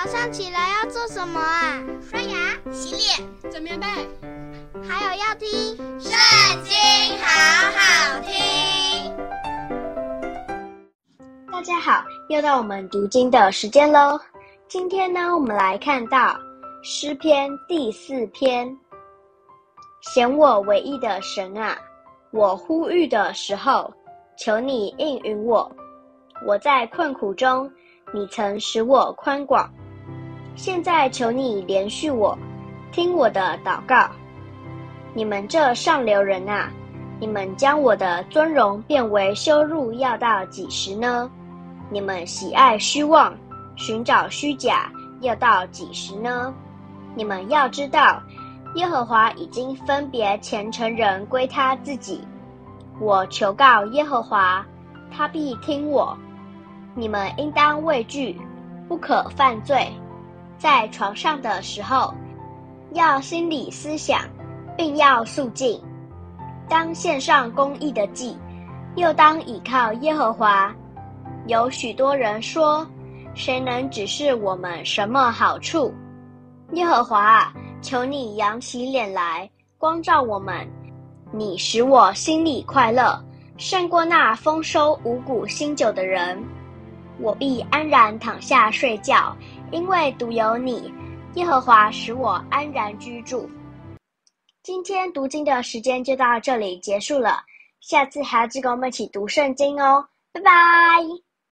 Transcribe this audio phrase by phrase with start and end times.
[0.00, 1.82] 早上起来要做什么啊？
[2.00, 3.86] 刷牙、洗脸、整棉被，
[4.88, 5.48] 还有要听
[6.00, 6.12] 《圣
[6.62, 6.76] 经》，
[7.20, 7.26] 好
[7.74, 9.12] 好听。
[11.50, 14.16] 大家好，又到我们读经的时间喽。
[14.68, 16.38] 今天呢，我们来看到
[16.84, 18.72] 诗篇第四篇。
[20.14, 21.76] 显我唯一的神啊，
[22.30, 23.92] 我呼吁的时候，
[24.38, 25.68] 求你应允我。
[26.46, 27.68] 我在困苦中，
[28.14, 29.68] 你曾使我宽广。
[30.58, 32.36] 现在求你怜恤我，
[32.90, 34.10] 听我的祷告。
[35.14, 36.68] 你们这上流人啊，
[37.20, 41.30] 你们将我的尊荣变为羞辱，要到几时呢？
[41.90, 43.32] 你们喜爱虚妄，
[43.76, 44.90] 寻找虚假，
[45.20, 46.52] 要到几时呢？
[47.14, 48.20] 你们要知道，
[48.74, 52.26] 耶和华已经分别虔诚人归他自己。
[52.98, 54.66] 我求告耶和华，
[55.08, 56.18] 他必听我。
[56.96, 58.36] 你们应当畏惧，
[58.88, 59.88] 不可犯罪。
[60.58, 62.12] 在床上的时候，
[62.92, 64.22] 要心里思想，
[64.76, 65.80] 并要肃静。
[66.68, 68.36] 当献上公义的祭，
[68.96, 70.74] 又当倚靠耶和华。
[71.46, 72.86] 有许多人说
[73.34, 75.94] ：“谁能指示我们什么好处？”
[76.72, 80.68] 耶和华啊，求你扬起脸来，光照我们。
[81.32, 83.22] 你使我心里快乐，
[83.56, 86.42] 胜过那丰收五谷新酒的人。
[87.20, 89.34] 我必安然躺下睡觉，
[89.70, 90.92] 因为独有你，
[91.34, 93.48] 耶和华使我安然居住。
[94.62, 97.42] 今天读经的时间就到这里结束了，
[97.80, 101.27] 下次还要记得我们一起读圣经哦，拜拜。